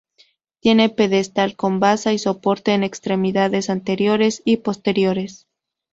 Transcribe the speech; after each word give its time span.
Tiene 0.61 0.89
pedestal 0.89 1.55
con 1.55 1.79
basa 1.79 2.11
y 2.11 2.17
soporte 2.17 2.73
en 2.73 2.83
extremidades 2.83 3.69
anteriores 3.69 4.41
y 4.45 4.57
posteriores. 4.57 5.47